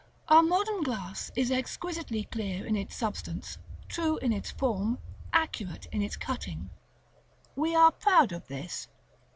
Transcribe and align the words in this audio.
Our 0.29 0.41
modern 0.41 0.81
glass 0.81 1.31
is 1.35 1.51
exquisitely 1.51 2.23
clear 2.23 2.65
in 2.65 2.75
its 2.75 2.95
substance, 2.95 3.59
true 3.87 4.17
in 4.17 4.33
its 4.33 4.49
form, 4.49 4.97
accurate 5.31 5.85
in 5.91 6.01
its 6.01 6.15
cutting. 6.17 6.71
We 7.55 7.75
are 7.75 7.91
proud 7.91 8.31
of 8.31 8.47
this. 8.47 8.87